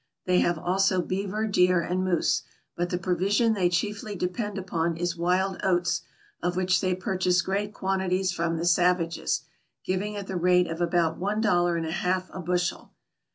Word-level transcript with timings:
They 0.25 0.39
have 0.39 0.57
also 0.57 0.99
beaver, 1.03 1.45
deer 1.45 1.79
and 1.79 2.03
moose; 2.03 2.41
but 2.75 2.89
the 2.89 2.97
provision 2.97 3.53
they 3.53 3.69
chiefly 3.69 4.15
depend 4.15 4.57
upon 4.57 4.97
is 4.97 5.15
wild 5.15 5.59
oats, 5.61 6.01
of 6.41 6.55
which 6.55 6.81
they 6.81 6.95
purchase 6.95 7.43
great 7.43 7.71
quantities 7.71 8.31
from 8.31 8.57
the 8.57 8.65
savages, 8.65 9.43
giv 9.85 10.01
ing 10.01 10.17
at 10.17 10.25
the 10.25 10.37
rate 10.37 10.65
of 10.65 10.81
about 10.81 11.19
one 11.19 11.39
dollar 11.39 11.75
and 11.77 11.85
a 11.85 11.91
half 11.91 12.31
a 12.33 12.39
bushel. 12.39 12.91